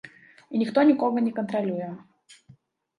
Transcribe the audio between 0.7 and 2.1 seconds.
нікога не кантралюе.